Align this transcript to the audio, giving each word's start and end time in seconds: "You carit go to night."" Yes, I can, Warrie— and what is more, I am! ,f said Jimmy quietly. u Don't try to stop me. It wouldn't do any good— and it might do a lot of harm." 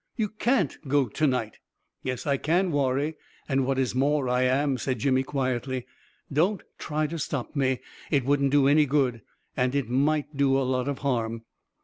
"You 0.17 0.29
carit 0.29 0.79
go 0.87 1.05
to 1.09 1.27
night."" 1.27 1.59
Yes, 2.01 2.25
I 2.25 2.37
can, 2.37 2.71
Warrie— 2.71 3.17
and 3.47 3.67
what 3.67 3.77
is 3.77 3.93
more, 3.93 4.29
I 4.29 4.41
am! 4.41 4.73
,f 4.73 4.79
said 4.79 4.97
Jimmy 4.97 5.21
quietly. 5.21 5.75
u 5.75 5.83
Don't 6.33 6.63
try 6.79 7.05
to 7.05 7.19
stop 7.19 7.55
me. 7.55 7.81
It 8.09 8.25
wouldn't 8.25 8.49
do 8.49 8.67
any 8.67 8.87
good— 8.87 9.21
and 9.55 9.75
it 9.75 9.89
might 9.91 10.35
do 10.35 10.57
a 10.57 10.65
lot 10.67 10.87
of 10.87 10.97
harm." 11.05 11.43